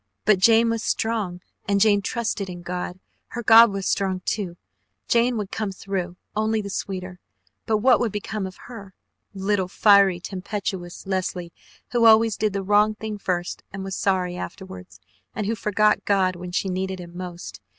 But 0.25 0.39
Jane 0.39 0.71
was 0.71 0.81
strong 0.81 1.41
and 1.67 1.79
Jane 1.79 2.01
trusted 2.01 2.49
in 2.49 2.63
God. 2.63 2.99
Her 3.27 3.43
God 3.43 3.69
was 3.69 3.85
strong, 3.85 4.21
too! 4.25 4.57
Jane 5.07 5.37
would 5.37 5.51
come 5.51 5.71
through 5.71 6.15
only 6.35 6.59
the 6.59 6.71
sweeter. 6.71 7.19
But 7.67 7.77
what 7.83 7.99
would 7.99 8.11
become 8.11 8.47
of 8.47 8.57
her 8.65 8.95
little, 9.35 9.67
fiery, 9.67 10.19
tempestuous 10.19 11.05
Leslie, 11.05 11.53
who 11.91 12.05
always 12.07 12.35
did 12.35 12.53
the 12.53 12.63
wrong 12.63 12.95
thing 12.95 13.19
first 13.19 13.61
and 13.71 13.83
was 13.83 13.95
sorry 13.95 14.35
afterwards, 14.35 14.99
and 15.35 15.45
who 15.45 15.53
forgot 15.53 16.03
God 16.03 16.35
when 16.35 16.51
she 16.51 16.67
needed 16.67 16.99
Him 16.99 17.15
most? 17.15 17.61